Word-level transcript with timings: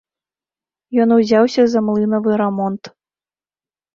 Ён 1.03 1.09
узяўся 1.17 1.61
за 1.73 1.79
млынавы 1.89 2.31
рамонт. 2.43 2.83